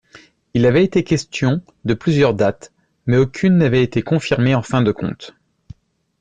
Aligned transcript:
Il 0.55 0.65
avait 0.65 0.83
été 0.83 1.03
question 1.03 1.61
de 1.85 1.93
plusieurs 1.93 2.33
dates 2.33 2.73
mais 3.05 3.17
aucune 3.17 3.57
n’avait 3.59 3.83
été 3.83 4.01
confirmée 4.01 4.55
en 4.55 4.63
fin 4.63 4.81
de 4.81 4.91
compte. 4.91 5.35